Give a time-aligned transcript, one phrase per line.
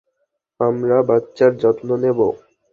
[0.59, 2.19] আমরা বাচ্চার যত্ন নেব।